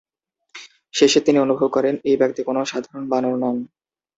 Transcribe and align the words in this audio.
শেষে 0.93 1.19
তিনি 1.21 1.37
অনুভব 1.39 1.67
করেন, 1.67 1.95
এই 2.05 2.17
ব্যক্তি 2.17 2.41
কোনও 2.43 2.69
সাধারণ 2.71 3.03
বানর 3.09 3.35
নন। 3.35 3.57